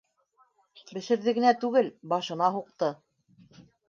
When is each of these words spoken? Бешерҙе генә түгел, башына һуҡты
Бешерҙе 0.97 1.33
генә 1.39 1.51
түгел, 1.63 1.89
башына 2.13 2.47
һуҡты 2.57 2.89